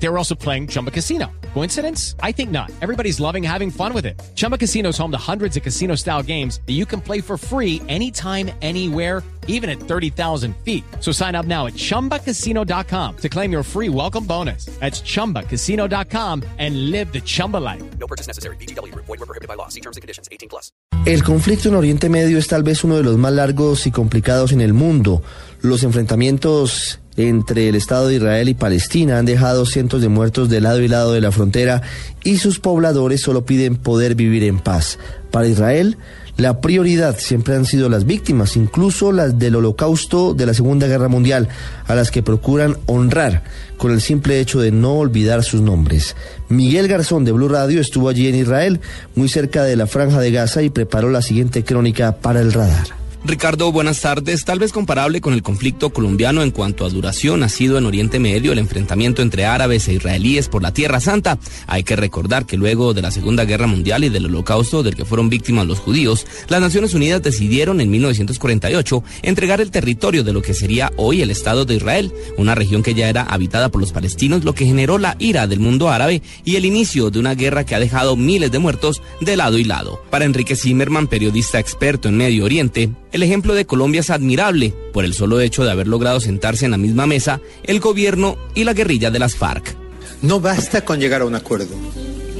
[0.00, 1.26] They were also playing Chumba Casino.
[1.54, 2.14] Coincidence?
[2.22, 2.70] I think not.
[2.80, 4.20] Everybody's loving having fun with it.
[4.36, 7.36] Chumba Casino is home to hundreds of casino style games that you can play for
[7.36, 10.84] free anytime, anywhere, even at 30,000 feet.
[11.00, 14.66] So sign up now at chumbacasino.com to claim your free welcome bonus.
[14.78, 17.82] That's chumbacasino.com and live the Chumba life.
[17.98, 18.56] No purchase necessary.
[18.56, 18.94] BGW.
[18.94, 19.68] Void were prohibited by law.
[19.68, 20.28] See terms and conditions.
[20.30, 20.70] 18 plus.
[21.06, 24.52] El conflicto en Oriente Medio es tal vez uno de los más largos y complicados
[24.52, 25.22] en el mundo.
[25.62, 30.60] Los enfrentamientos entre el Estado de Israel y Palestina han dejado cientos de muertos de
[30.60, 31.82] lado y lado de la frontera
[32.22, 35.00] y sus pobladores solo piden poder vivir en paz.
[35.32, 35.98] Para Israel,
[36.36, 41.08] la prioridad siempre han sido las víctimas, incluso las del holocausto de la Segunda Guerra
[41.08, 41.48] Mundial,
[41.88, 43.42] a las que procuran honrar
[43.76, 46.14] con el simple hecho de no olvidar sus nombres.
[46.48, 48.80] Miguel Garzón de Blue Radio estuvo allí en Israel,
[49.16, 52.97] muy cerca de la franja de Gaza, y preparó la siguiente crónica para el radar.
[53.28, 54.46] Ricardo, buenas tardes.
[54.46, 58.18] Tal vez comparable con el conflicto colombiano en cuanto a duración, ha sido en Oriente
[58.18, 61.38] Medio el enfrentamiento entre árabes e israelíes por la Tierra Santa.
[61.66, 65.04] Hay que recordar que luego de la Segunda Guerra Mundial y del holocausto del que
[65.04, 70.40] fueron víctimas los judíos, las Naciones Unidas decidieron en 1948 entregar el territorio de lo
[70.40, 73.92] que sería hoy el Estado de Israel, una región que ya era habitada por los
[73.92, 77.66] palestinos, lo que generó la ira del mundo árabe y el inicio de una guerra
[77.66, 80.02] que ha dejado miles de muertos de lado y lado.
[80.08, 82.88] Para Enrique Zimmerman, periodista experto en Medio Oriente,
[83.18, 86.70] el ejemplo de Colombia es admirable por el solo hecho de haber logrado sentarse en
[86.70, 89.74] la misma mesa el gobierno y la guerrilla de las FARC.
[90.22, 91.74] No basta con llegar a un acuerdo.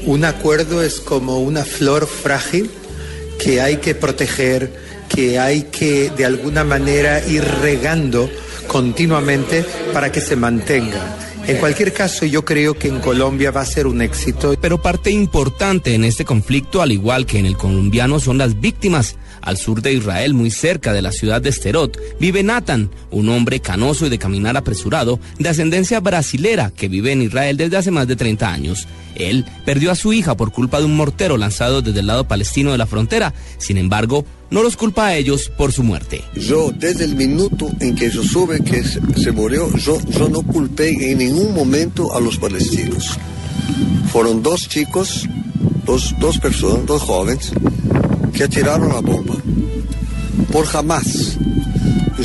[0.05, 2.71] Un acuerdo es como una flor frágil
[3.43, 4.73] que hay que proteger,
[5.13, 8.29] que hay que de alguna manera ir regando
[8.67, 11.17] continuamente para que se mantenga.
[11.45, 14.55] En cualquier caso, yo creo que en Colombia va a ser un éxito.
[14.61, 19.17] Pero parte importante en este conflicto, al igual que en el colombiano, son las víctimas.
[19.41, 23.59] Al sur de Israel, muy cerca de la ciudad de Sterot, vive Nathan, un hombre
[23.59, 28.07] canoso y de caminar apresurado, de ascendencia brasilera, que vive en Israel desde hace más
[28.07, 28.87] de 30 años.
[29.15, 32.71] Él perdió a su hija por culpa de un mortero lanzado desde el lado palestino
[32.71, 33.33] de la frontera.
[33.57, 36.23] Sin embargo, no los culpa a ellos por su muerte.
[36.35, 41.11] Yo, desde el minuto en que yo supe que se murió, yo, yo no culpé
[41.11, 43.17] en ningún momento a los palestinos.
[44.11, 45.27] Fueron dos chicos,
[45.85, 47.51] dos, dos personas, dos jóvenes,
[48.33, 49.35] que tiraron la bomba.
[50.51, 51.37] Por jamás.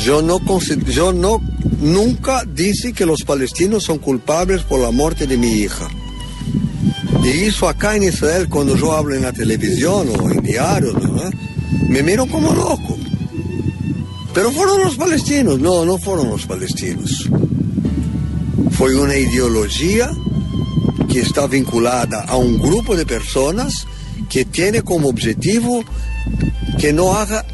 [0.03, 0.39] Yo no,
[0.87, 1.41] yo no,
[1.79, 5.87] nunca dije que los palestinos son culpables por la muerte de mi hija.
[7.23, 10.95] Y eso acá en Israel, cuando yo hablo en la televisión o en diarios,
[11.87, 12.97] me miro como loco.
[14.33, 15.59] Pero fueron los palestinos.
[15.59, 17.29] No, no fueron los palestinos.
[18.71, 20.11] Fue una ideología
[21.07, 23.87] que está vinculada a un grupo de personas
[24.29, 25.83] que tiene como objetivo
[26.79, 27.45] que no haga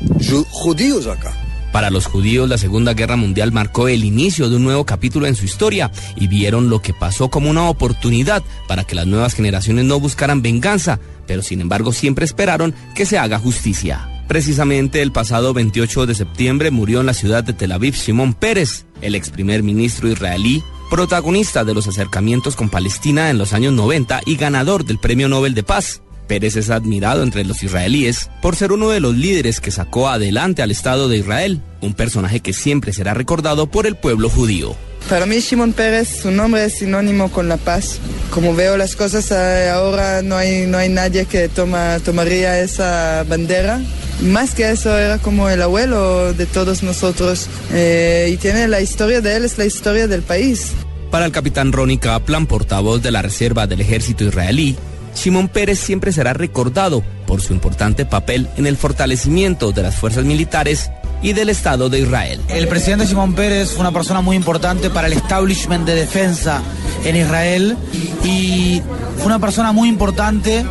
[0.49, 1.33] judíos acá.
[1.71, 5.35] Para los judíos, la Segunda Guerra Mundial marcó el inicio de un nuevo capítulo en
[5.35, 9.85] su historia y vieron lo que pasó como una oportunidad para que las nuevas generaciones
[9.85, 14.07] no buscaran venganza, pero sin embargo siempre esperaron que se haga justicia.
[14.27, 18.85] Precisamente el pasado 28 de septiembre murió en la ciudad de Tel Aviv Simón Pérez,
[19.01, 24.21] el ex primer ministro israelí, protagonista de los acercamientos con Palestina en los años 90
[24.25, 26.01] y ganador del Premio Nobel de Paz.
[26.31, 30.61] Pérez es admirado entre los israelíes por ser uno de los líderes que sacó adelante
[30.61, 34.73] al Estado de Israel, un personaje que siempre será recordado por el pueblo judío.
[35.09, 37.99] Para mí Shimon Pérez, su nombre es sinónimo con la paz.
[38.29, 43.81] Como veo las cosas ahora, no hay, no hay nadie que toma, tomaría esa bandera.
[44.21, 47.47] Más que eso, era como el abuelo de todos nosotros.
[47.73, 50.71] Eh, y tiene la historia de él, es la historia del país.
[51.09, 54.77] Para el capitán Ronnie Kaplan, portavoz de la Reserva del Ejército Israelí,
[55.13, 60.25] Simón Pérez siempre será recordado por su importante papel en el fortalecimiento de las fuerzas
[60.25, 62.39] militares y del Estado de Israel.
[62.47, 66.61] El presidente Simón Pérez fue una persona muy importante para el establishment de defensa
[67.05, 67.77] en Israel
[68.23, 68.81] y
[69.17, 70.65] fue una persona muy importante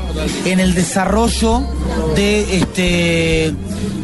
[0.44, 1.62] en el desarrollo
[2.14, 3.54] de este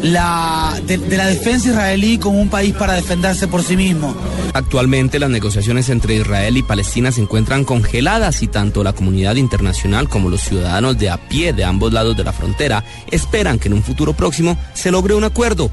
[0.02, 4.14] la, de, de, la defensa israelí como un país para defenderse por sí mismo.
[4.52, 10.08] Actualmente las negociaciones entre Israel y Palestina se encuentran congeladas y tanto la comunidad internacional
[10.08, 13.74] como los ciudadanos de a pie de ambos lados de la frontera esperan que en
[13.74, 15.70] un futuro próximo se logre un acuerdo,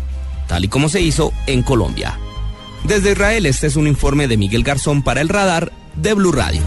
[0.47, 2.17] tal y como se hizo en Colombia.
[2.83, 6.61] Desde Israel este es un informe de Miguel Garzón para el radar de Blue Radio.